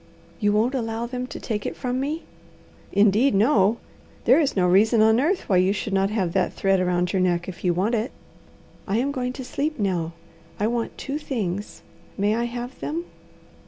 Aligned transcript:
"You 0.39 0.51
won't 0.51 0.73
allow 0.73 1.05
them 1.05 1.27
to 1.27 1.39
take 1.39 1.63
it 1.63 1.77
from 1.77 1.99
me?" 1.99 2.23
"Indeed 2.91 3.35
no! 3.35 3.77
There 4.25 4.39
is 4.39 4.55
no 4.55 4.67
reason 4.67 4.99
on 4.99 5.19
earth 5.19 5.41
why 5.47 5.57
you 5.57 5.73
should 5.73 5.93
not 5.93 6.09
have 6.09 6.33
that 6.33 6.53
thread 6.53 6.79
around 6.79 7.13
your 7.13 7.21
neck 7.21 7.47
if 7.47 7.63
you 7.63 7.71
want 7.71 7.93
it." 7.93 8.11
"I 8.87 8.97
am 8.97 9.11
going 9.11 9.33
to 9.33 9.45
sleep 9.45 9.77
now. 9.77 10.13
I 10.59 10.65
want 10.65 10.97
two 10.97 11.19
things. 11.19 11.83
May 12.17 12.33
I 12.35 12.45
have 12.45 12.79
them?" 12.79 13.05